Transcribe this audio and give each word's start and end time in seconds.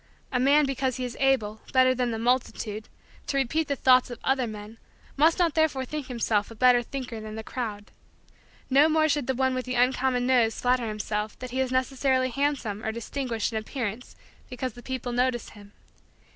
A 0.31 0.39
man 0.39 0.65
because 0.65 0.95
he 0.95 1.05
is 1.05 1.15
able, 1.19 1.61
better 1.73 1.93
than 1.93 2.09
the 2.09 2.17
multitude, 2.17 2.89
to 3.27 3.37
repeat 3.37 3.67
the 3.67 3.75
thoughts 3.75 4.09
of 4.09 4.17
other 4.23 4.47
men 4.47 4.79
must 5.15 5.37
not 5.37 5.53
therefore 5.53 5.85
think 5.85 6.07
himself 6.07 6.49
a 6.49 6.55
better 6.55 6.81
thinker 6.81 7.21
than 7.21 7.35
the 7.35 7.43
crowd. 7.43 7.91
No 8.67 8.89
more 8.89 9.07
should 9.07 9.27
the 9.27 9.35
one 9.35 9.53
with 9.53 9.65
the 9.65 9.75
uncommon 9.75 10.25
nose 10.25 10.59
flatter 10.59 10.87
himself 10.87 11.37
that 11.37 11.51
he 11.51 11.59
is 11.59 11.71
necessarily 11.71 12.29
handsome 12.31 12.83
or 12.83 12.91
distinguished 12.91 13.53
in 13.53 13.59
appearance 13.59 14.15
because 14.49 14.73
the 14.73 14.81
people 14.81 15.11
notice 15.11 15.49
him. 15.49 15.71